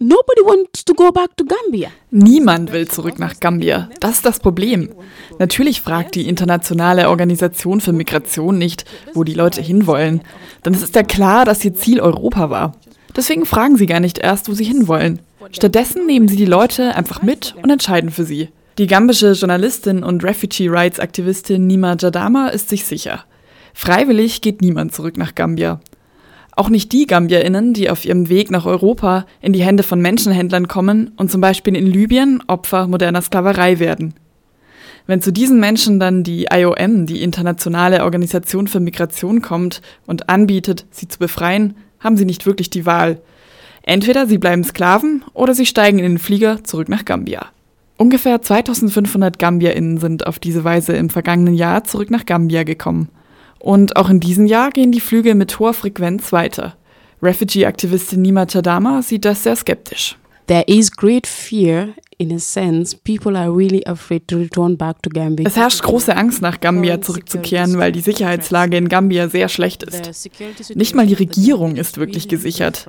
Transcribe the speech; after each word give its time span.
Nobody 0.00 0.42
wants 0.42 0.84
to 0.84 0.94
go 0.94 1.10
back 1.10 1.36
to 1.36 1.44
Gambia. 1.44 1.90
Niemand 2.10 2.72
will 2.72 2.86
zurück 2.86 3.18
nach 3.18 3.40
Gambia. 3.40 3.90
Das 3.98 4.16
ist 4.16 4.24
das 4.26 4.38
Problem. 4.38 4.90
Natürlich 5.40 5.80
fragt 5.80 6.14
die 6.14 6.28
Internationale 6.28 7.08
Organisation 7.08 7.80
für 7.80 7.92
Migration 7.92 8.58
nicht, 8.58 8.84
wo 9.14 9.24
die 9.24 9.34
Leute 9.34 9.60
hinwollen. 9.60 10.22
Denn 10.64 10.74
es 10.74 10.82
ist 10.82 10.94
ja 10.94 11.02
klar, 11.02 11.44
dass 11.44 11.64
ihr 11.64 11.74
Ziel 11.74 12.00
Europa 12.00 12.48
war. 12.48 12.76
Deswegen 13.16 13.44
fragen 13.44 13.76
sie 13.76 13.86
gar 13.86 13.98
nicht 13.98 14.18
erst, 14.18 14.48
wo 14.48 14.52
sie 14.52 14.64
hinwollen. 14.64 15.18
Stattdessen 15.50 16.06
nehmen 16.06 16.28
sie 16.28 16.36
die 16.36 16.44
Leute 16.44 16.94
einfach 16.94 17.22
mit 17.22 17.56
und 17.60 17.70
entscheiden 17.70 18.10
für 18.10 18.24
sie. 18.24 18.50
Die 18.78 18.86
gambische 18.86 19.32
Journalistin 19.32 20.04
und 20.04 20.22
Refugee 20.22 20.68
Rights 20.68 21.00
Aktivistin 21.00 21.66
Nima 21.66 21.96
Jadama 21.98 22.48
ist 22.48 22.68
sich 22.68 22.84
sicher. 22.84 23.24
Freiwillig 23.74 24.40
geht 24.42 24.62
niemand 24.62 24.94
zurück 24.94 25.16
nach 25.16 25.34
Gambia. 25.34 25.80
Auch 26.58 26.70
nicht 26.70 26.90
die 26.90 27.06
GambierInnen, 27.06 27.72
die 27.72 27.88
auf 27.88 28.04
ihrem 28.04 28.28
Weg 28.28 28.50
nach 28.50 28.66
Europa 28.66 29.26
in 29.40 29.52
die 29.52 29.62
Hände 29.62 29.84
von 29.84 30.00
Menschenhändlern 30.00 30.66
kommen 30.66 31.12
und 31.16 31.30
zum 31.30 31.40
Beispiel 31.40 31.76
in 31.76 31.86
Libyen 31.86 32.42
Opfer 32.48 32.88
moderner 32.88 33.22
Sklaverei 33.22 33.78
werden. 33.78 34.14
Wenn 35.06 35.22
zu 35.22 35.32
diesen 35.32 35.60
Menschen 35.60 36.00
dann 36.00 36.24
die 36.24 36.48
IOM, 36.50 37.06
die 37.06 37.22
Internationale 37.22 38.02
Organisation 38.02 38.66
für 38.66 38.80
Migration, 38.80 39.40
kommt 39.40 39.82
und 40.04 40.28
anbietet, 40.28 40.84
sie 40.90 41.06
zu 41.06 41.20
befreien, 41.20 41.76
haben 42.00 42.16
sie 42.16 42.24
nicht 42.24 42.44
wirklich 42.44 42.70
die 42.70 42.86
Wahl. 42.86 43.20
Entweder 43.82 44.26
sie 44.26 44.38
bleiben 44.38 44.64
Sklaven 44.64 45.24
oder 45.34 45.54
sie 45.54 45.64
steigen 45.64 46.00
in 46.00 46.06
den 46.06 46.18
Flieger 46.18 46.64
zurück 46.64 46.88
nach 46.88 47.04
Gambia. 47.04 47.46
Ungefähr 47.98 48.42
2500 48.42 49.38
GambierInnen 49.38 49.98
sind 49.98 50.26
auf 50.26 50.40
diese 50.40 50.64
Weise 50.64 50.94
im 50.94 51.08
vergangenen 51.08 51.54
Jahr 51.54 51.84
zurück 51.84 52.10
nach 52.10 52.26
Gambia 52.26 52.64
gekommen. 52.64 53.10
Und 53.58 53.96
auch 53.96 54.08
in 54.10 54.20
diesem 54.20 54.46
Jahr 54.46 54.70
gehen 54.70 54.92
die 54.92 55.00
Flüge 55.00 55.34
mit 55.34 55.58
hoher 55.58 55.74
Frequenz 55.74 56.32
weiter. 56.32 56.76
Refugee-Aktivistin 57.22 58.22
Nima 58.22 58.46
Chadama 58.46 59.02
sieht 59.02 59.24
das 59.24 59.42
sehr 59.42 59.56
skeptisch. 59.56 60.16
There 60.46 60.64
is 60.66 60.90
great 60.90 61.26
fear 61.26 61.88
in 62.16 62.32
a 62.32 62.38
sense. 62.38 62.96
People 62.96 63.36
are 63.38 63.54
really 63.54 63.84
afraid 63.86 64.26
to 64.28 64.38
return 64.38 64.76
back 64.76 65.02
to 65.02 65.10
Gambia. 65.10 65.46
Es 65.46 65.56
herrscht 65.56 65.82
große 65.82 66.16
Angst, 66.16 66.40
nach 66.40 66.60
Gambia 66.60 67.00
zurückzukehren, 67.00 67.78
weil 67.78 67.92
die 67.92 68.00
Sicherheitslage 68.00 68.76
in 68.76 68.88
Gambia 68.88 69.28
sehr 69.28 69.48
schlecht 69.48 69.82
ist. 69.82 70.30
Nicht 70.74 70.94
mal 70.94 71.06
die 71.06 71.14
Regierung 71.14 71.76
ist 71.76 71.98
wirklich 71.98 72.28
gesichert. 72.28 72.88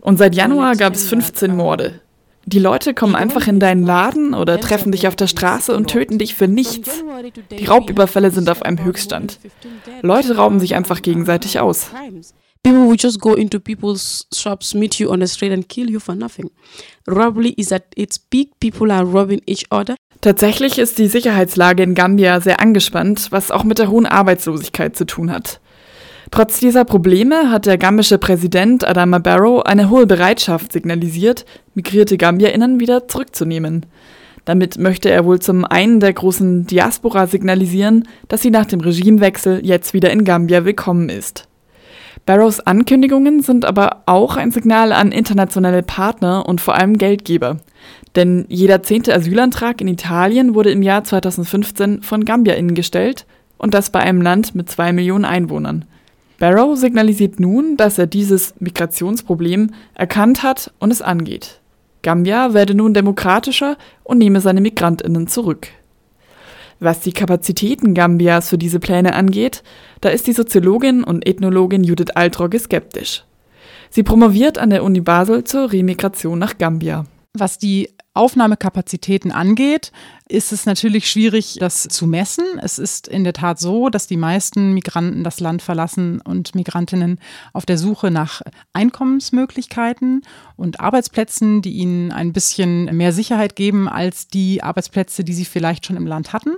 Und 0.00 0.16
seit 0.16 0.34
Januar 0.34 0.76
gab 0.76 0.94
es 0.94 1.06
15 1.08 1.54
Morde. 1.54 2.00
Die 2.46 2.58
Leute 2.58 2.94
kommen 2.94 3.14
einfach 3.14 3.46
in 3.46 3.58
deinen 3.58 3.84
Laden 3.84 4.34
oder 4.34 4.60
treffen 4.60 4.92
dich 4.92 5.08
auf 5.08 5.16
der 5.16 5.26
Straße 5.26 5.74
und 5.74 5.88
töten 5.88 6.18
dich 6.18 6.34
für 6.34 6.48
nichts. 6.48 7.02
Die 7.50 7.64
Raubüberfälle 7.64 8.30
sind 8.30 8.50
auf 8.50 8.62
einem 8.62 8.84
Höchststand. 8.84 9.38
Leute 10.02 10.36
rauben 10.36 10.60
sich 10.60 10.74
einfach 10.74 11.02
gegenseitig 11.02 11.60
aus. 11.60 11.90
People 12.62 12.88
will 12.88 12.96
just 12.98 13.20
go 13.20 13.34
into 13.34 13.60
people's 13.60 14.26
shops, 14.32 14.72
meet 14.72 14.98
you 14.98 15.10
on 15.10 15.20
the 15.20 15.26
street 15.26 15.52
and 15.52 15.68
kill 15.68 15.90
you 15.90 16.00
for 16.00 16.14
nothing. 16.14 16.50
Robbery 17.06 17.50
is 17.50 17.70
at 17.72 17.84
its 17.94 18.18
peak. 18.18 18.58
People 18.58 18.90
are 18.90 19.04
robbing 19.04 19.42
each 19.46 19.66
other. 19.70 19.96
Tatsächlich 20.22 20.78
ist 20.78 20.98
die 20.98 21.08
Sicherheitslage 21.08 21.82
in 21.82 21.94
Gambia 21.94 22.40
sehr 22.40 22.60
angespannt, 22.60 23.30
was 23.30 23.50
auch 23.50 23.64
mit 23.64 23.78
der 23.78 23.90
hohen 23.90 24.06
Arbeitslosigkeit 24.06 24.96
zu 24.96 25.04
tun 25.04 25.30
hat. 25.30 25.60
Trotz 26.30 26.58
dieser 26.58 26.84
Probleme 26.84 27.50
hat 27.50 27.66
der 27.66 27.78
gambische 27.78 28.18
Präsident 28.18 28.86
Adama 28.86 29.18
Barrow 29.18 29.62
eine 29.62 29.90
hohe 29.90 30.06
Bereitschaft 30.06 30.72
signalisiert, 30.72 31.44
migrierte 31.74 32.16
GambierInnen 32.16 32.80
wieder 32.80 33.08
zurückzunehmen. 33.08 33.86
Damit 34.44 34.78
möchte 34.78 35.10
er 35.10 35.24
wohl 35.24 35.40
zum 35.40 35.64
einen 35.64 36.00
der 36.00 36.12
großen 36.12 36.66
Diaspora 36.66 37.26
signalisieren, 37.26 38.08
dass 38.28 38.42
sie 38.42 38.50
nach 38.50 38.66
dem 38.66 38.80
Regimewechsel 38.80 39.64
jetzt 39.64 39.94
wieder 39.94 40.10
in 40.10 40.24
Gambia 40.24 40.64
willkommen 40.64 41.08
ist. 41.08 41.48
Barrows 42.26 42.60
Ankündigungen 42.60 43.42
sind 43.42 43.64
aber 43.64 44.02
auch 44.06 44.36
ein 44.36 44.50
Signal 44.50 44.92
an 44.92 45.12
internationale 45.12 45.82
Partner 45.82 46.46
und 46.46 46.60
vor 46.60 46.74
allem 46.74 46.96
Geldgeber. 46.96 47.58
Denn 48.16 48.46
jeder 48.48 48.82
zehnte 48.82 49.14
Asylantrag 49.14 49.80
in 49.80 49.88
Italien 49.88 50.54
wurde 50.54 50.70
im 50.70 50.82
Jahr 50.82 51.04
2015 51.04 52.02
von 52.02 52.24
GambierInnen 52.24 52.74
gestellt 52.74 53.26
und 53.58 53.74
das 53.74 53.90
bei 53.90 54.00
einem 54.00 54.22
Land 54.22 54.54
mit 54.54 54.70
zwei 54.70 54.92
Millionen 54.92 55.24
Einwohnern. 55.24 55.84
Barrow 56.44 56.76
signalisiert 56.76 57.40
nun, 57.40 57.78
dass 57.78 57.96
er 57.96 58.06
dieses 58.06 58.52
Migrationsproblem 58.60 59.70
erkannt 59.94 60.42
hat 60.42 60.74
und 60.78 60.90
es 60.90 61.00
angeht. 61.00 61.62
Gambia 62.02 62.52
werde 62.52 62.74
nun 62.74 62.92
demokratischer 62.92 63.78
und 64.02 64.18
nehme 64.18 64.42
seine 64.42 64.60
Migrantinnen 64.60 65.26
zurück. 65.26 65.68
Was 66.80 67.00
die 67.00 67.12
Kapazitäten 67.14 67.94
Gambias 67.94 68.50
für 68.50 68.58
diese 68.58 68.78
Pläne 68.78 69.14
angeht, 69.14 69.62
da 70.02 70.10
ist 70.10 70.26
die 70.26 70.34
Soziologin 70.34 71.02
und 71.02 71.26
Ethnologin 71.26 71.82
Judith 71.82 72.10
Altrogge 72.14 72.58
skeptisch. 72.58 73.24
Sie 73.88 74.02
promoviert 74.02 74.58
an 74.58 74.68
der 74.68 74.84
Uni 74.84 75.00
Basel 75.00 75.44
zur 75.44 75.72
Remigration 75.72 76.38
nach 76.38 76.58
Gambia. 76.58 77.06
Was 77.32 77.56
die 77.56 77.88
Aufnahmekapazitäten 78.14 79.32
angeht, 79.32 79.90
ist 80.28 80.52
es 80.52 80.66
natürlich 80.66 81.10
schwierig, 81.10 81.56
das 81.58 81.82
zu 81.82 82.06
messen. 82.06 82.44
Es 82.62 82.78
ist 82.78 83.08
in 83.08 83.24
der 83.24 83.32
Tat 83.32 83.58
so, 83.58 83.88
dass 83.88 84.06
die 84.06 84.16
meisten 84.16 84.72
Migranten 84.72 85.24
das 85.24 85.40
Land 85.40 85.62
verlassen 85.62 86.20
und 86.20 86.54
Migrantinnen 86.54 87.18
auf 87.52 87.66
der 87.66 87.76
Suche 87.76 88.12
nach 88.12 88.40
Einkommensmöglichkeiten 88.72 90.22
und 90.56 90.78
Arbeitsplätzen, 90.78 91.60
die 91.60 91.72
ihnen 91.72 92.12
ein 92.12 92.32
bisschen 92.32 92.84
mehr 92.96 93.12
Sicherheit 93.12 93.56
geben 93.56 93.88
als 93.88 94.28
die 94.28 94.62
Arbeitsplätze, 94.62 95.24
die 95.24 95.34
sie 95.34 95.44
vielleicht 95.44 95.84
schon 95.84 95.96
im 95.96 96.06
Land 96.06 96.32
hatten. 96.32 96.54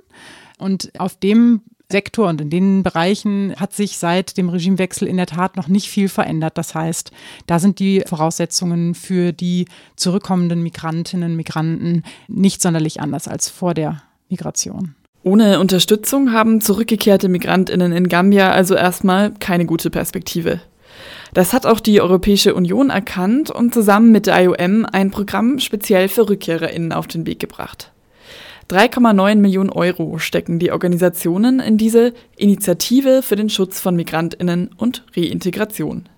Und 0.59 0.93
auf 0.99 1.17
dem 1.17 1.63
Sektor 1.91 2.29
und 2.29 2.41
in 2.41 2.51
den 2.51 2.83
Bereichen 2.83 3.55
hat 3.57 3.73
sich 3.73 3.99
seit 3.99 4.37
dem 4.37 4.49
Regimewechsel 4.49 5.07
in 5.07 5.17
der 5.17 5.27
Tat 5.27 5.57
noch 5.57 5.69
nicht 5.69 5.89
viel 5.89 6.09
verändert. 6.09 6.59
Das 6.59 6.75
heißt, 6.75 7.13
da 7.47 7.59
sind 7.59 7.79
die 7.79 8.03
Voraussetzungen 8.07 8.95
für 8.95 9.33
die 9.33 9.67
zurückkommenden 9.95 10.63
Migrantinnen, 10.63 11.37
Migranten 11.37 12.03
nicht 12.27 12.61
sonderlich 12.61 13.01
anders 13.01 13.29
als 13.29 13.49
vor 13.49 13.75
der 13.75 14.03
Migration. 14.29 14.97
Ohne 15.23 15.61
Unterstützung 15.61 16.33
haben 16.33 16.61
zurückgekehrte 16.61 17.29
Migrantinnen 17.29 17.93
in 17.93 18.09
Gambia 18.09 18.51
also 18.51 18.75
erstmal 18.75 19.33
keine 19.33 19.67
gute 19.67 19.91
Perspektive. 19.91 20.61
Das 21.35 21.53
hat 21.53 21.67
auch 21.67 21.81
die 21.81 22.01
Europäische 22.01 22.55
Union 22.55 22.91
erkannt 22.91 23.51
und 23.51 23.75
zusammen 23.75 24.13
mit 24.13 24.27
der 24.27 24.41
IOM 24.43 24.87
ein 24.87 25.11
Programm 25.11 25.59
speziell 25.59 26.09
für 26.09 26.29
Rückkehrerinnen 26.29 26.93
auf 26.93 27.07
den 27.07 27.27
Weg 27.27 27.41
gebracht. 27.41 27.93
3,9 28.69 29.37
Millionen 29.37 29.71
Euro 29.71 30.19
stecken 30.19 30.59
die 30.59 30.73
Organisationen 30.73 31.61
in 31.61 31.79
diese 31.79 32.13
Initiative 32.37 33.23
für 33.23 33.37
den 33.37 33.49
Schutz 33.49 33.81
von 33.81 33.95
Migrantinnen 33.95 34.71
und 34.77 35.05
Reintegration. 35.17 36.09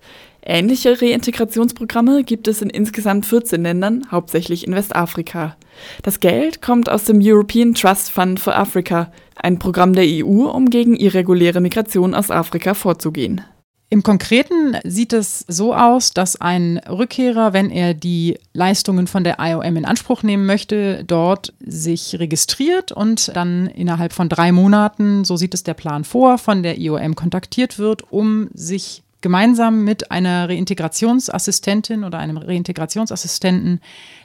Ähnliche 0.40 1.02
Reintegrationsprogramme 1.02 2.24
gibt 2.24 2.48
es 2.48 2.62
in 2.62 2.70
insgesamt 2.70 3.26
14 3.26 3.62
Ländern, 3.62 4.06
hauptsächlich 4.10 4.66
in 4.66 4.74
Westafrika. 4.74 5.56
Das 6.02 6.20
Geld 6.20 6.62
kommt 6.62 6.88
aus 6.88 7.04
dem 7.04 7.20
European 7.20 7.74
Trust 7.74 8.10
Fund 8.10 8.40
for 8.40 8.56
Africa, 8.56 9.12
ein 9.36 9.58
Programm 9.58 9.92
der 9.92 10.06
EU, 10.06 10.48
um 10.48 10.70
gegen 10.70 10.96
irreguläre 10.96 11.60
Migration 11.60 12.14
aus 12.14 12.30
Afrika 12.30 12.72
vorzugehen. 12.72 13.42
Im 13.90 14.02
Konkreten 14.02 14.76
sieht 14.84 15.14
es 15.14 15.46
so 15.48 15.74
aus, 15.74 16.12
dass 16.12 16.38
ein 16.38 16.76
Rückkehrer, 16.76 17.54
wenn 17.54 17.70
er 17.70 17.94
die 17.94 18.38
Leistungen 18.52 19.06
von 19.06 19.24
der 19.24 19.36
IOM 19.40 19.76
in 19.76 19.86
Anspruch 19.86 20.22
nehmen 20.22 20.44
möchte, 20.44 21.04
dort 21.04 21.54
sich 21.60 22.18
registriert 22.18 22.92
und 22.92 23.34
dann 23.34 23.66
innerhalb 23.66 24.12
von 24.12 24.28
drei 24.28 24.52
Monaten, 24.52 25.24
so 25.24 25.38
sieht 25.38 25.54
es 25.54 25.62
der 25.62 25.72
Plan 25.72 26.04
vor, 26.04 26.36
von 26.36 26.62
der 26.62 26.78
IOM 26.78 27.14
kontaktiert 27.14 27.78
wird, 27.78 28.12
um 28.12 28.48
sich 28.52 29.02
gemeinsam 29.22 29.84
mit 29.84 30.10
einer 30.10 30.50
Reintegrationsassistentin 30.50 32.04
oder 32.04 32.18
einem 32.18 32.36
Reintegrationsassistenten 32.36 33.80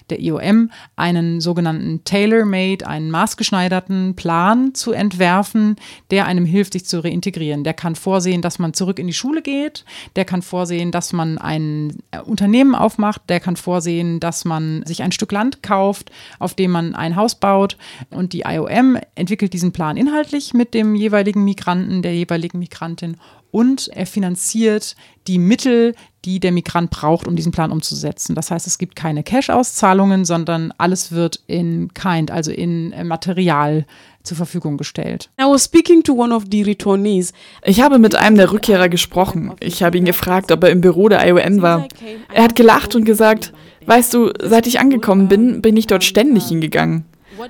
der 0.10 0.20
IOM 0.20 0.70
einen 0.96 1.42
sogenannten 1.42 2.04
Tailor-Made, 2.04 2.86
einen 2.88 3.12
maßgeschneiderten 3.12 4.16
Plan 4.16 4.74
zu 4.74 4.92
entwerfen, 4.92 5.76
der 6.12 6.26
einem 6.26 6.46
hilft, 6.46 6.74
sich 6.74 6.86
zu 6.86 7.04
reintegrieren. 7.04 7.64
Der 7.64 7.74
kann 7.74 7.96
vorsehen, 7.96 8.42
dass 8.42 8.60
man 8.60 8.74
zurück 8.74 9.00
in 9.00 9.08
die 9.08 9.14
Schule 9.14 9.42
geht, 9.42 9.86
der 10.16 10.26
kann 10.26 10.42
vorsehen, 10.42 10.92
dass 10.92 11.14
man 11.14 11.38
ein 11.38 11.98
äh, 12.12 12.20
Unternehmen 12.20 12.76
aufmacht, 12.76 13.22
der 13.30 13.40
kann 13.40 13.56
vorsehen, 13.56 14.20
dass 14.20 14.46
man 14.46 14.84
sich 14.86 15.04
ein 15.04 15.12
Stück 15.12 15.32
Land 15.32 15.64
kauft, 15.64 16.12
auf 16.40 16.54
dem 16.54 16.72
man 16.72 16.96
ein 16.96 17.16
Haus 17.16 17.36
baut. 17.36 17.78
Und 18.10 18.34
die 18.34 18.42
IOM 18.42 18.98
entwickelt 19.16 19.54
diesen 19.54 19.72
Plan 19.72 19.98
inhaltlich 19.98 20.54
mit 20.54 20.74
dem 20.74 20.96
jeweiligen 20.96 21.44
Migranten, 21.44 22.02
der 22.02 22.16
jeweiligen 22.16 22.60
Migrantin 22.60 23.18
und 23.54 23.88
er 23.90 24.08
finanziert 24.08 24.96
die 25.28 25.38
Mittel, 25.38 25.94
die 26.26 26.40
der 26.40 26.52
Migrant 26.52 26.90
braucht, 26.90 27.28
um 27.28 27.36
diesen 27.36 27.52
Plan 27.52 27.72
umzusetzen. 27.72 28.36
Das 28.36 28.52
heißt, 28.52 28.68
es 28.68 28.78
gibt 28.78 28.96
keine 28.96 29.24
Cash-Auszahlungen, 29.24 30.26
sondern 30.26 30.74
alles 30.78 31.12
wird 31.12 31.42
in 31.48 31.94
Kind, 31.94 32.32
also 32.32 32.52
in 32.52 32.94
äh, 32.94 33.04
Material 33.04 33.86
zur 34.24 34.38
Verfügung 34.38 34.78
gestellt. 34.78 35.30
I 35.40 35.44
was 35.44 35.66
speaking 35.66 36.02
to 36.04 36.14
one 36.14 36.34
of 36.34 36.46
the 36.50 36.64
returnees. 36.64 37.34
Ich 37.64 37.82
habe 37.82 38.00
mit 38.00 38.16
einem 38.16 38.38
der 38.38 38.52
Rückkehrer 38.52 38.88
gesprochen. 38.88 39.52
Ich 39.60 39.84
habe 39.84 39.98
ihn 39.98 40.06
gefragt, 40.06 40.52
ob 40.52 40.64
er 40.64 40.70
im 40.70 40.82
Büro 40.82 41.10
der 41.10 41.28
IOM 41.28 41.62
war. 41.62 41.88
Er 42.34 42.44
hat 42.44 42.56
gelacht 42.56 42.96
und 42.96 43.04
gesagt, 43.04 43.54
weißt 43.86 44.14
du, 44.14 44.32
seit 44.42 44.66
ich 44.66 44.80
angekommen 44.80 45.28
bin, 45.28 45.62
bin 45.62 45.76
ich 45.76 45.88
dort 45.88 46.06
ständig 46.06 46.46
hingegangen. 46.46 47.06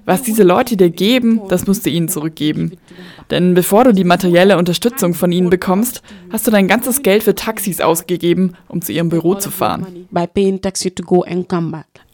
Was 0.06 0.24
diese 0.24 0.44
Leute 0.44 0.77
dir 0.77 0.89
geben, 0.89 1.41
das 1.50 1.68
musst 1.68 1.85
du 1.85 1.89
ihnen 1.89 2.09
zurückgeben. 2.09 2.77
Denn 3.31 3.53
bevor 3.53 3.83
du 3.85 3.94
die 3.94 4.03
materielle 4.03 4.57
Unterstützung 4.57 5.13
von 5.13 5.31
ihnen 5.31 5.50
bekommst, 5.50 6.01
hast 6.31 6.47
du 6.47 6.51
dein 6.51 6.68
ganzes 6.68 7.03
Geld 7.03 7.24
für 7.24 7.35
Taxis 7.35 7.81
ausgegeben, 7.81 8.53
um 8.68 8.81
zu 8.81 8.91
ihrem 8.91 9.09
Büro 9.09 9.35
zu 9.35 9.51
fahren. 9.51 10.07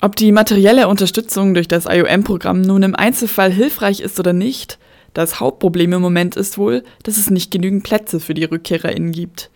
Ob 0.02 0.16
die 0.16 0.32
materielle 0.32 0.88
Unterstützung 0.88 1.54
durch 1.54 1.68
das 1.68 1.86
IOM-Programm 1.86 2.62
nun 2.62 2.84
im 2.84 2.96
Einzelfall 2.96 3.52
hilfreich 3.52 4.00
ist 4.00 4.20
oder 4.20 4.34
nicht, 4.34 4.80
das 5.14 5.40
Hauptproblem 5.40 5.94
im 5.94 6.02
Moment 6.02 6.36
ist 6.36 6.58
wohl, 6.58 6.84
dass 7.04 7.18
es 7.18 7.30
nicht 7.30 7.52
genügend 7.52 7.84
Plätze 7.84 8.20
für 8.20 8.34
die 8.34 8.44
RückkehrerInnen 8.44 9.12
gibt. 9.12 9.50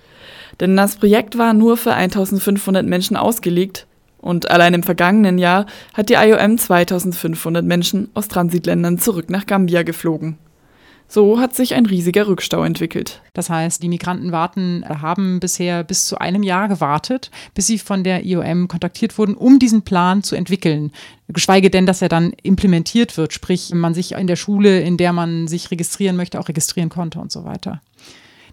Denn 0.59 0.75
das 0.75 0.97
Projekt 0.97 1.37
war 1.37 1.53
nur 1.53 1.77
für 1.77 1.93
1500 1.93 2.85
Menschen 2.85 3.17
ausgelegt 3.17 3.87
und 4.23 4.49
allein 4.49 4.73
im 4.73 4.83
vergangenen 4.83 5.37
Jahr 5.37 5.65
hat 5.93 6.09
die 6.09 6.13
IOM 6.13 6.57
2500 6.57 7.63
Menschen 7.63 8.09
aus 8.13 8.29
Transitländern 8.29 8.97
zurück 8.97 9.29
nach 9.29 9.45
Gambia 9.45 9.83
geflogen. 9.83 10.37
So 11.07 11.39
hat 11.39 11.53
sich 11.53 11.75
ein 11.75 11.85
riesiger 11.85 12.27
Rückstau 12.27 12.63
entwickelt. 12.63 13.21
Das 13.33 13.49
heißt, 13.49 13.83
die 13.83 13.89
Migranten 13.89 14.31
warten, 14.31 14.83
haben 14.87 15.39
bisher 15.39 15.83
bis 15.83 16.07
zu 16.07 16.17
einem 16.17 16.41
Jahr 16.41 16.69
gewartet, 16.69 17.29
bis 17.53 17.67
sie 17.67 17.77
von 17.77 18.03
der 18.03 18.25
IOM 18.25 18.67
kontaktiert 18.67 19.17
wurden, 19.17 19.35
um 19.35 19.59
diesen 19.59 19.83
Plan 19.83 20.23
zu 20.23 20.35
entwickeln. 20.35 20.91
Geschweige 21.27 21.69
denn, 21.69 21.85
dass 21.85 22.01
er 22.01 22.09
dann 22.09 22.33
implementiert 22.41 23.17
wird, 23.17 23.33
sprich, 23.33 23.71
man 23.73 23.93
sich 23.93 24.13
in 24.13 24.27
der 24.27 24.37
Schule, 24.37 24.79
in 24.79 24.97
der 24.97 25.13
man 25.13 25.47
sich 25.47 25.69
registrieren 25.69 26.15
möchte, 26.15 26.39
auch 26.39 26.47
registrieren 26.47 26.89
konnte 26.89 27.19
und 27.19 27.31
so 27.31 27.43
weiter. 27.43 27.81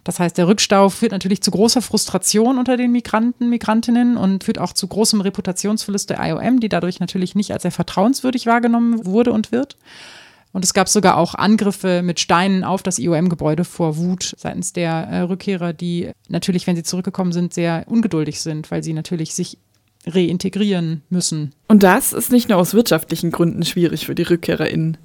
Das 0.03 0.19
heißt, 0.19 0.37
der 0.37 0.47
Rückstau 0.47 0.89
führt 0.89 1.11
natürlich 1.11 1.41
zu 1.41 1.51
großer 1.51 1.81
Frustration 1.81 2.57
unter 2.57 2.75
den 2.75 2.91
Migranten, 2.91 3.49
Migrantinnen 3.49 4.17
und 4.17 4.43
führt 4.43 4.57
auch 4.57 4.73
zu 4.73 4.87
großem 4.87 5.21
Reputationsverlust 5.21 6.09
der 6.09 6.19
IOM, 6.23 6.59
die 6.59 6.69
dadurch 6.69 6.99
natürlich 6.99 7.35
nicht 7.35 7.51
als 7.51 7.61
sehr 7.61 7.71
vertrauenswürdig 7.71 8.47
wahrgenommen 8.47 9.05
wurde 9.05 9.31
und 9.31 9.51
wird. 9.51 9.77
Und 10.53 10.65
es 10.65 10.73
gab 10.73 10.89
sogar 10.89 11.17
auch 11.17 11.35
Angriffe 11.35 12.01
mit 12.01 12.19
Steinen 12.19 12.63
auf 12.63 12.83
das 12.83 12.99
IOM-Gebäude 12.99 13.63
vor 13.63 13.97
Wut 13.97 14.35
seitens 14.37 14.73
der 14.73 14.91
äh, 14.91 15.21
Rückkehrer, 15.21 15.71
die 15.71 16.11
natürlich, 16.27 16.67
wenn 16.67 16.75
sie 16.75 16.83
zurückgekommen 16.83 17.31
sind, 17.31 17.53
sehr 17.53 17.85
ungeduldig 17.87 18.41
sind, 18.41 18.69
weil 18.69 18.83
sie 18.83 18.93
natürlich 18.93 19.33
sich 19.33 19.57
reintegrieren 20.05 21.03
müssen. 21.09 21.53
Und 21.67 21.83
das 21.83 22.11
ist 22.11 22.31
nicht 22.31 22.49
nur 22.49 22.57
aus 22.57 22.73
wirtschaftlichen 22.73 23.31
Gründen 23.31 23.63
schwierig 23.63 24.05
für 24.05 24.15
die 24.15 24.23
RückkehrerInnen. 24.23 24.97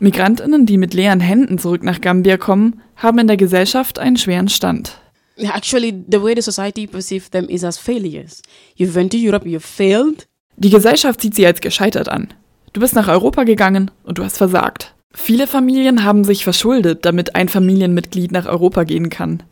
Migrantinnen, 0.00 0.66
die 0.66 0.78
mit 0.78 0.94
leeren 0.94 1.20
Händen 1.20 1.58
zurück 1.58 1.82
nach 1.82 2.00
Gambia 2.00 2.36
kommen, 2.36 2.80
haben 2.96 3.18
in 3.18 3.26
der 3.26 3.36
Gesellschaft 3.36 3.98
einen 3.98 4.16
schweren 4.16 4.48
Stand. 4.48 4.98
Actually, 5.36 6.04
the 6.10 6.22
way 6.22 6.34
the 6.34 6.42
society 6.42 6.86
perceives 6.86 7.30
them 7.30 7.48
is 7.48 7.64
as 7.64 7.78
failures. 7.78 8.42
You 8.76 8.94
went 8.94 9.12
to 9.12 9.18
Europe, 9.18 9.48
you 9.48 9.60
failed. 9.60 10.26
Die 10.56 10.70
Gesellschaft 10.70 11.20
sieht 11.20 11.34
sie 11.34 11.46
als 11.46 11.60
gescheitert 11.60 12.08
an. 12.08 12.28
Du 12.72 12.80
bist 12.80 12.94
nach 12.94 13.08
Europa 13.08 13.44
gegangen 13.44 13.90
und 14.04 14.18
du 14.18 14.24
hast 14.24 14.38
versagt. 14.38 14.94
Viele 15.12 15.46
Familien 15.46 16.04
haben 16.04 16.24
sich 16.24 16.44
verschuldet, 16.44 17.04
damit 17.04 17.34
ein 17.34 17.48
Familienmitglied 17.48 18.32
nach 18.32 18.46
Europa 18.46 18.84
gehen 18.84 19.10
kann. 19.10 19.42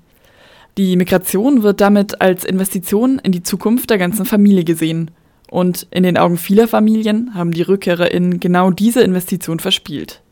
Die 0.76 0.96
Migration 0.96 1.62
wird 1.62 1.80
damit 1.80 2.20
als 2.20 2.44
Investition 2.44 3.18
in 3.18 3.32
die 3.32 3.42
Zukunft 3.42 3.90
der 3.90 3.98
ganzen 3.98 4.24
Familie 4.24 4.64
gesehen. 4.64 5.10
Und 5.50 5.88
in 5.90 6.04
den 6.04 6.16
Augen 6.16 6.36
vieler 6.36 6.68
Familien 6.68 7.34
haben 7.34 7.50
die 7.50 7.62
RückkehrerInnen 7.62 8.38
genau 8.38 8.70
diese 8.70 9.00
Investition 9.00 9.58
verspielt. 9.58 10.22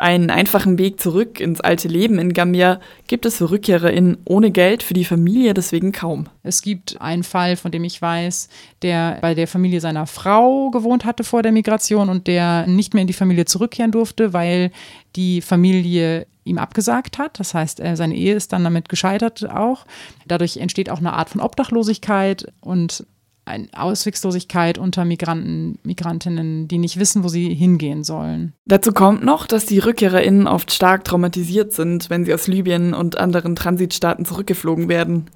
Einen 0.00 0.30
einfachen 0.30 0.78
Weg 0.78 1.00
zurück 1.00 1.40
ins 1.40 1.60
alte 1.60 1.88
Leben 1.88 2.20
in 2.20 2.32
Gambia 2.32 2.78
gibt 3.08 3.26
es 3.26 3.38
für 3.38 3.50
RückkehrerInnen 3.50 4.18
ohne 4.26 4.52
Geld 4.52 4.84
für 4.84 4.94
die 4.94 5.04
Familie 5.04 5.54
deswegen 5.54 5.90
kaum. 5.90 6.28
Es 6.44 6.62
gibt 6.62 7.00
einen 7.00 7.24
Fall, 7.24 7.56
von 7.56 7.72
dem 7.72 7.82
ich 7.82 8.00
weiß, 8.00 8.48
der 8.82 9.18
bei 9.20 9.34
der 9.34 9.48
Familie 9.48 9.80
seiner 9.80 10.06
Frau 10.06 10.70
gewohnt 10.70 11.04
hatte 11.04 11.24
vor 11.24 11.42
der 11.42 11.50
Migration 11.50 12.10
und 12.10 12.28
der 12.28 12.68
nicht 12.68 12.94
mehr 12.94 13.00
in 13.00 13.08
die 13.08 13.12
Familie 13.12 13.44
zurückkehren 13.44 13.90
durfte, 13.90 14.32
weil 14.32 14.70
die 15.16 15.40
Familie 15.40 16.28
ihm 16.44 16.58
abgesagt 16.58 17.18
hat. 17.18 17.40
Das 17.40 17.52
heißt, 17.52 17.82
seine 17.94 18.14
Ehe 18.14 18.36
ist 18.36 18.52
dann 18.52 18.62
damit 18.62 18.88
gescheitert 18.88 19.50
auch. 19.50 19.84
Dadurch 20.28 20.58
entsteht 20.58 20.90
auch 20.90 20.98
eine 20.98 21.14
Art 21.14 21.30
von 21.30 21.40
Obdachlosigkeit 21.40 22.52
und 22.60 23.04
eine 23.48 23.68
Auswegslosigkeit 23.72 24.78
unter 24.78 25.04
Migranten, 25.04 25.78
Migrantinnen, 25.82 26.68
die 26.68 26.78
nicht 26.78 26.98
wissen, 26.98 27.24
wo 27.24 27.28
sie 27.28 27.52
hingehen 27.54 28.04
sollen. 28.04 28.52
Dazu 28.66 28.92
kommt 28.92 29.24
noch, 29.24 29.46
dass 29.46 29.66
die 29.66 29.78
RückkehrerInnen 29.78 30.46
oft 30.46 30.72
stark 30.72 31.04
traumatisiert 31.04 31.72
sind, 31.72 32.10
wenn 32.10 32.24
sie 32.24 32.34
aus 32.34 32.46
Libyen 32.46 32.94
und 32.94 33.18
anderen 33.18 33.56
Transitstaaten 33.56 34.24
zurückgeflogen 34.24 34.88
werden. 34.88 35.26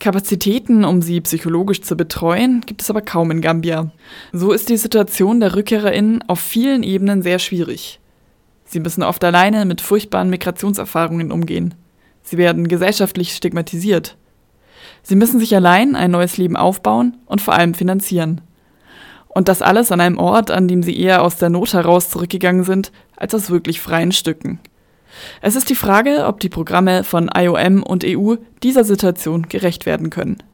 Kapazitäten, 0.00 0.84
um 0.84 1.02
sie 1.02 1.20
psychologisch 1.20 1.82
zu 1.82 1.96
betreuen, 1.96 2.62
gibt 2.66 2.82
es 2.82 2.90
aber 2.90 3.00
kaum 3.00 3.30
in 3.30 3.40
Gambia. 3.40 3.92
So 4.32 4.52
ist 4.52 4.68
die 4.68 4.76
Situation 4.76 5.40
der 5.40 5.54
RückkehrerInnen 5.54 6.22
auf 6.28 6.40
vielen 6.40 6.82
Ebenen 6.82 7.22
sehr 7.22 7.38
schwierig. 7.38 8.00
Sie 8.64 8.80
müssen 8.80 9.02
oft 9.02 9.22
alleine 9.22 9.64
mit 9.64 9.80
furchtbaren 9.80 10.30
Migrationserfahrungen 10.30 11.30
umgehen. 11.30 11.74
Sie 12.22 12.38
werden 12.38 12.66
gesellschaftlich 12.68 13.34
stigmatisiert. 13.34 14.16
Sie 15.04 15.16
müssen 15.16 15.38
sich 15.38 15.54
allein 15.54 15.94
ein 15.94 16.10
neues 16.10 16.38
Leben 16.38 16.56
aufbauen 16.56 17.18
und 17.26 17.42
vor 17.42 17.54
allem 17.54 17.74
finanzieren. 17.74 18.40
Und 19.28 19.48
das 19.48 19.62
alles 19.62 19.92
an 19.92 20.00
einem 20.00 20.18
Ort, 20.18 20.50
an 20.50 20.66
dem 20.66 20.82
sie 20.82 20.98
eher 20.98 21.22
aus 21.22 21.36
der 21.36 21.50
Not 21.50 21.74
heraus 21.74 22.08
zurückgegangen 22.08 22.64
sind, 22.64 22.90
als 23.16 23.34
aus 23.34 23.50
wirklich 23.50 23.80
freien 23.80 24.12
Stücken. 24.12 24.60
Es 25.42 25.56
ist 25.56 25.68
die 25.68 25.74
Frage, 25.74 26.24
ob 26.26 26.40
die 26.40 26.48
Programme 26.48 27.04
von 27.04 27.30
IOM 27.36 27.82
und 27.82 28.04
EU 28.04 28.36
dieser 28.62 28.84
Situation 28.84 29.48
gerecht 29.48 29.86
werden 29.86 30.08
können. 30.08 30.38